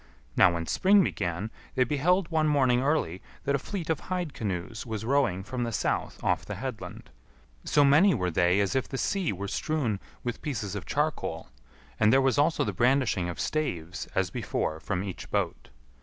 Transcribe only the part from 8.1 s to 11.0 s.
were they as if the sea were strewn with pieces of